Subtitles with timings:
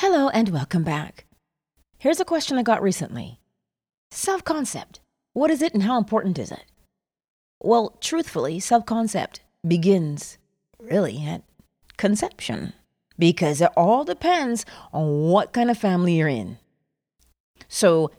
[0.00, 1.24] Hello and welcome back.
[1.96, 3.40] Here's a question I got recently
[4.10, 5.00] Self concept.
[5.32, 6.64] What is it and how important is it?
[7.62, 10.36] Well, truthfully, self concept begins
[10.78, 11.44] really at
[11.96, 12.74] conception
[13.18, 16.58] because it all depends on what kind of family you're in.
[17.66, 18.10] So,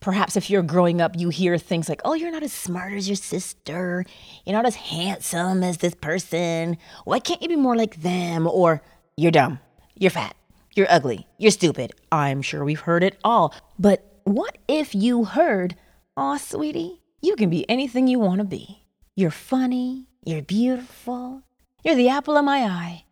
[0.00, 3.10] perhaps if you're growing up, you hear things like, oh, you're not as smart as
[3.10, 4.06] your sister.
[4.46, 6.78] You're not as handsome as this person.
[7.04, 8.46] Why can't you be more like them?
[8.46, 8.80] Or
[9.18, 9.58] you're dumb.
[9.96, 10.34] You're fat.
[10.74, 11.26] You're ugly.
[11.38, 11.92] You're stupid.
[12.10, 13.54] I'm sure we've heard it all.
[13.78, 15.76] But what if you heard,
[16.16, 18.82] aw, sweetie, you can be anything you want to be?
[19.14, 20.06] You're funny.
[20.24, 21.42] You're beautiful.
[21.84, 23.04] You're the apple of my eye.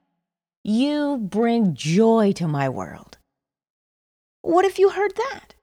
[0.64, 3.18] You bring joy to my world.
[4.40, 5.54] What if you heard that?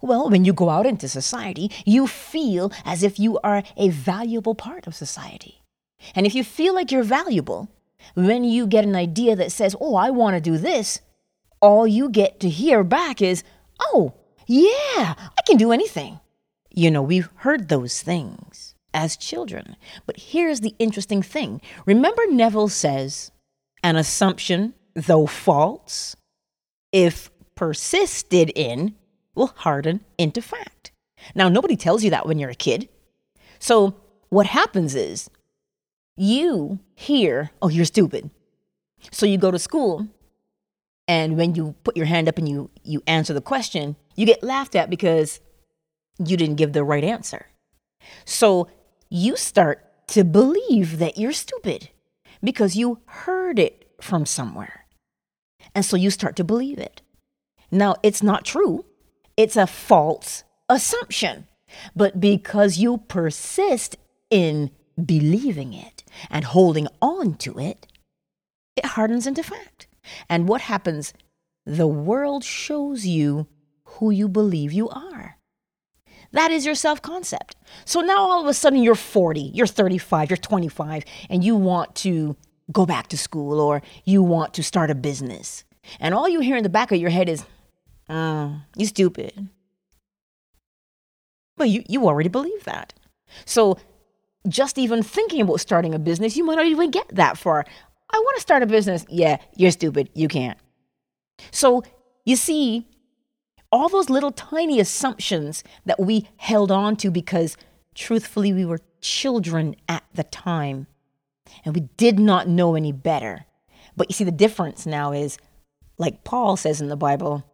[0.00, 4.54] Well, when you go out into society, you feel as if you are a valuable
[4.54, 5.62] part of society.
[6.14, 7.68] And if you feel like you're valuable,
[8.14, 11.00] when you get an idea that says, oh, I want to do this,
[11.60, 13.42] all you get to hear back is,
[13.80, 14.14] oh,
[14.46, 16.20] yeah, I can do anything.
[16.70, 19.76] You know, we've heard those things as children.
[20.06, 23.30] But here's the interesting thing remember, Neville says,
[23.82, 26.16] an assumption, though false,
[26.92, 28.94] if persisted in,
[29.34, 30.92] will harden into fact.
[31.34, 32.88] Now, nobody tells you that when you're a kid.
[33.58, 33.96] So,
[34.28, 35.30] what happens is
[36.16, 38.30] you hear, oh, you're stupid.
[39.10, 40.08] So, you go to school,
[41.08, 44.42] and when you put your hand up and you, you answer the question, you get
[44.42, 45.40] laughed at because
[46.18, 47.46] you didn't give the right answer.
[48.24, 48.68] So,
[49.08, 51.90] you start to believe that you're stupid
[52.42, 54.86] because you heard it from somewhere.
[55.74, 57.02] And so you start to believe it.
[57.70, 58.84] Now, it's not true,
[59.36, 61.46] it's a false assumption.
[61.94, 63.96] But because you persist
[64.30, 64.70] in
[65.04, 67.86] believing it and holding on to it,
[68.76, 69.88] it hardens into fact.
[70.28, 71.12] And what happens?
[71.64, 73.46] The world shows you
[73.84, 75.36] who you believe you are.
[76.32, 77.56] That is your self concept.
[77.84, 81.94] So now all of a sudden you're 40, you're 35, you're 25, and you want
[81.96, 82.36] to
[82.72, 85.64] go back to school or you want to start a business.
[86.00, 87.44] And all you hear in the back of your head is,
[88.08, 89.48] oh, you stupid.
[91.56, 92.92] But you, you already believe that.
[93.44, 93.78] So
[94.48, 97.64] just even thinking about starting a business, you might not even get that far.
[98.10, 99.04] I want to start a business.
[99.08, 100.10] Yeah, you're stupid.
[100.14, 100.58] You can't.
[101.50, 101.82] So
[102.24, 102.86] you see,
[103.72, 107.56] all those little tiny assumptions that we held on to because
[107.94, 110.86] truthfully we were children at the time
[111.64, 113.46] and we did not know any better.
[113.96, 115.38] But you see, the difference now is,
[115.98, 117.44] like Paul says in the Bible,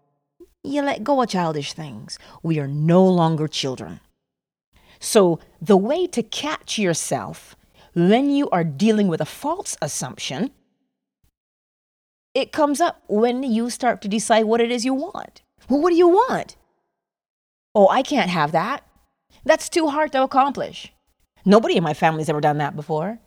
[0.64, 2.18] you let go of childish things.
[2.42, 4.00] We are no longer children.
[5.00, 7.56] So, the way to catch yourself
[7.94, 10.50] when you are dealing with a false assumption,
[12.34, 15.42] it comes up when you start to decide what it is you want.
[15.68, 16.56] Well, what do you want?
[17.74, 18.84] Oh, I can't have that.
[19.44, 20.92] That's too hard to accomplish.
[21.44, 23.18] Nobody in my family's ever done that before.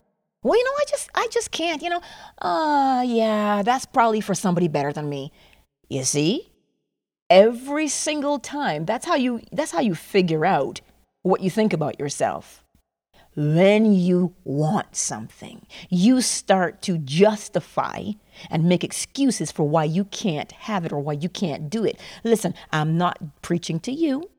[0.43, 2.01] Well, you know, I just I just can't, you know.
[2.39, 5.31] Uh yeah, that's probably for somebody better than me.
[5.89, 6.51] You see?
[7.29, 8.85] Every single time.
[8.85, 10.81] That's how you that's how you figure out
[11.23, 12.63] what you think about yourself.
[13.35, 18.11] When you want something, you start to justify
[18.49, 21.99] and make excuses for why you can't have it or why you can't do it.
[22.23, 24.29] Listen, I'm not preaching to you,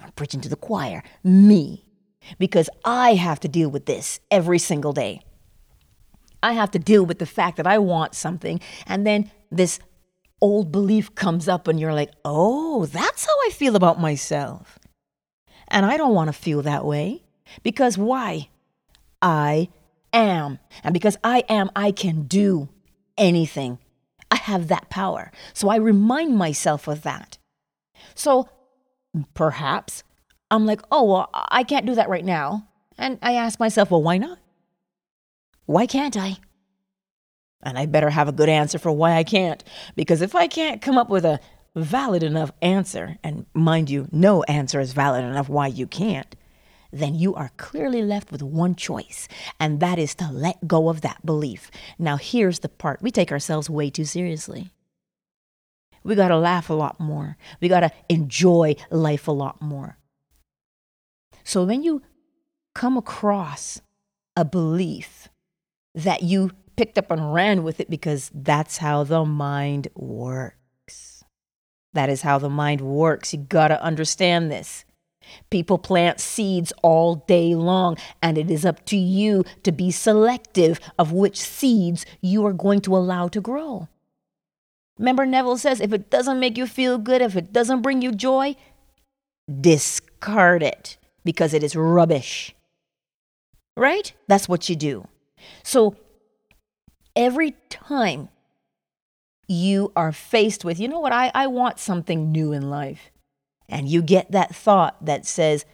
[0.00, 1.84] I'm preaching to the choir, me,
[2.38, 5.22] because I have to deal with this every single day.
[6.44, 9.80] I have to deal with the fact that I want something, and then this
[10.40, 14.78] old belief comes up, and you're like, oh, that's how I feel about myself.
[15.68, 17.21] And I don't want to feel that way.
[17.62, 18.48] Because why?
[19.20, 19.68] I
[20.12, 20.58] am.
[20.82, 22.68] And because I am, I can do
[23.16, 23.78] anything.
[24.30, 25.30] I have that power.
[25.52, 27.38] So I remind myself of that.
[28.14, 28.48] So
[29.34, 30.02] perhaps
[30.50, 32.68] I'm like, oh, well, I can't do that right now.
[32.98, 34.38] And I ask myself, well, why not?
[35.66, 36.36] Why can't I?
[37.62, 39.62] And I better have a good answer for why I can't.
[39.94, 41.40] Because if I can't come up with a
[41.76, 46.34] valid enough answer, and mind you, no answer is valid enough why you can't,
[46.92, 49.26] then you are clearly left with one choice,
[49.58, 51.70] and that is to let go of that belief.
[51.98, 54.70] Now, here's the part we take ourselves way too seriously.
[56.04, 59.96] We got to laugh a lot more, we got to enjoy life a lot more.
[61.44, 62.02] So, when you
[62.74, 63.80] come across
[64.36, 65.28] a belief
[65.94, 71.24] that you picked up and ran with it because that's how the mind works.
[71.92, 73.34] That is how the mind works.
[73.34, 74.84] You got to understand this.
[75.50, 80.80] People plant seeds all day long, and it is up to you to be selective
[80.98, 83.88] of which seeds you are going to allow to grow.
[84.98, 88.12] Remember, Neville says if it doesn't make you feel good, if it doesn't bring you
[88.12, 88.56] joy,
[89.60, 92.54] discard it because it is rubbish.
[93.76, 94.12] Right?
[94.28, 95.08] That's what you do.
[95.62, 95.96] So
[97.16, 98.28] every time
[99.48, 103.10] you are faced with, you know what, I, I want something new in life,
[103.72, 105.64] and you get that thought that says,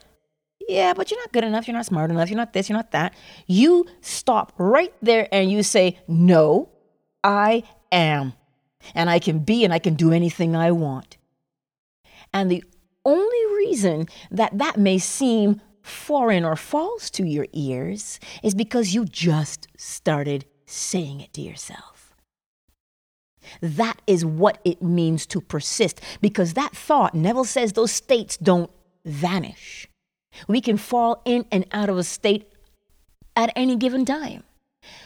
[0.68, 2.92] yeah, but you're not good enough, you're not smart enough, you're not this, you're not
[2.92, 3.14] that,
[3.46, 6.70] you stop right there and you say, no,
[7.24, 8.34] I am.
[8.94, 11.16] And I can be and I can do anything I want.
[12.32, 12.62] And the
[13.04, 19.06] only reason that that may seem foreign or false to your ears is because you
[19.06, 22.07] just started saying it to yourself.
[23.60, 28.70] That is what it means to persist because that thought, Neville says those states don't
[29.04, 29.88] vanish.
[30.46, 32.50] We can fall in and out of a state
[33.34, 34.42] at any given time.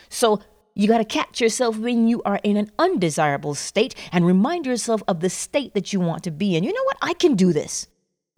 [0.09, 0.41] So
[0.75, 5.03] you got to catch yourself when you are in an undesirable state and remind yourself
[5.06, 6.65] of the state that you want to be in.
[6.65, 6.99] You know what?
[7.03, 7.87] I can do this.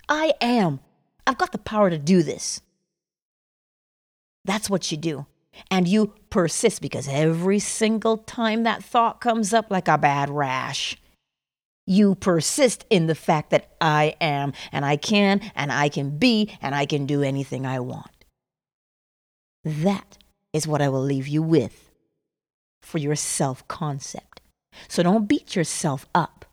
[0.09, 0.81] I am.
[1.27, 2.61] I've got the power to do this.
[4.45, 5.27] That's what you do.
[5.71, 10.97] And you persist because every single time that thought comes up like a bad rash,
[11.87, 16.57] you persist in the fact that I am and I can and I can be
[16.63, 18.11] and I can do anything I want.
[19.65, 20.19] That
[20.53, 21.91] is what I will leave you with
[22.83, 24.41] for your self concept.
[24.89, 26.45] So don't beat yourself up.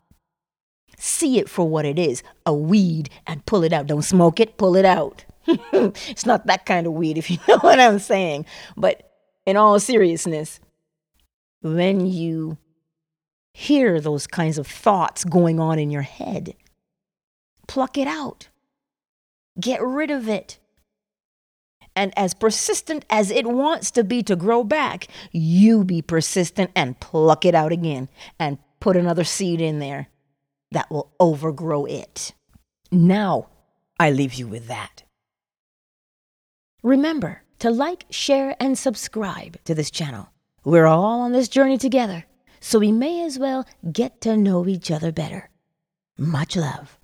[0.96, 3.86] See it for what it is a weed and pull it out.
[3.86, 5.24] Don't smoke it, pull it out.
[5.72, 8.46] it's not that kind of weed, if you know what I'm saying.
[8.76, 9.10] But
[9.46, 10.60] in all seriousness,
[11.62, 12.58] when you
[13.52, 16.54] hear those kinds of thoughts going on in your head,
[17.68, 18.48] pluck it out,
[19.60, 20.58] get rid of it.
[21.94, 26.98] And as persistent as it wants to be to grow back, you be persistent and
[27.00, 30.08] pluck it out again and put another seed in there
[30.70, 32.32] that will overgrow it.
[32.90, 33.48] Now,
[34.00, 35.02] I leave you with that.
[36.82, 40.30] Remember to like, share, and subscribe to this channel.
[40.64, 42.26] We're all on this journey together,
[42.58, 45.48] so we may as well get to know each other better.
[46.18, 46.98] Much love.